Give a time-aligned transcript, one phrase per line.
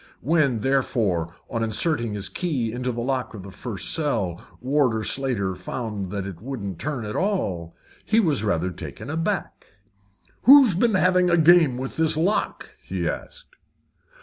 [0.21, 5.53] When, therefore, on inserting his key into the lock of the first cell, Warder Slater
[5.53, 9.63] found that it wouldn't turn at all, he was rather taken aback.
[10.45, 13.55] "Who's been having a game with this lock?" he asked.